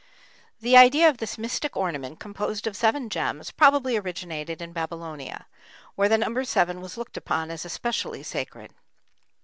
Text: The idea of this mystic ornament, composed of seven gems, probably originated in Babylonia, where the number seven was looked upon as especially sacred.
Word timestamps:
The 0.61 0.75
idea 0.75 1.07
of 1.09 1.19
this 1.19 1.37
mystic 1.37 1.77
ornament, 1.77 2.19
composed 2.19 2.65
of 2.65 2.75
seven 2.75 3.07
gems, 3.07 3.51
probably 3.51 3.95
originated 3.97 4.59
in 4.59 4.73
Babylonia, 4.73 5.45
where 5.93 6.09
the 6.09 6.17
number 6.17 6.43
seven 6.43 6.81
was 6.81 6.97
looked 6.97 7.17
upon 7.17 7.51
as 7.51 7.65
especially 7.65 8.23
sacred. 8.23 8.73